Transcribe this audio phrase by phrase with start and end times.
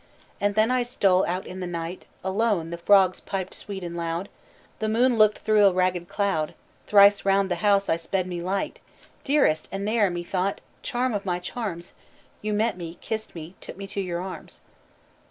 [0.41, 4.29] "And then I stole out in the night Alone; the frogs piped sweet and loud,
[4.79, 6.55] The moon looked through a ragged cloud.
[6.87, 8.79] Thrice round the house I sped me light,
[9.23, 11.93] Dearest; and there, methought charm of my charms!
[12.41, 14.63] You met me, kissed me, took me to your arms!"